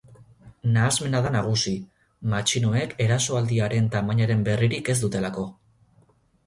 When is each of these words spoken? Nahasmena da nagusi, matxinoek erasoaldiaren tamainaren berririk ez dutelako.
Nahasmena 0.77 1.19
da 1.25 1.33
nagusi, 1.35 1.73
matxinoek 2.33 2.97
erasoaldiaren 3.07 3.93
tamainaren 3.97 4.45
berririk 4.51 4.93
ez 4.97 4.99
dutelako. 5.05 5.47